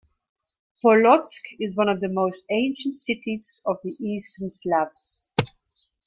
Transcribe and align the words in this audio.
Polotsk 0.83 1.43
is 1.59 1.75
one 1.75 1.87
of 1.87 1.99
the 2.01 2.09
most 2.09 2.45
ancient 2.49 2.95
cities 2.95 3.61
of 3.67 3.77
the 3.83 3.91
Eastern 4.03 4.49
Slavs. 4.49 5.29